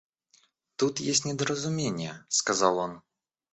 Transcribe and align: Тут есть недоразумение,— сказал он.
Тут 0.77 0.99
есть 0.99 1.25
недоразумение,— 1.25 2.25
сказал 2.27 2.79
он. 2.79 3.03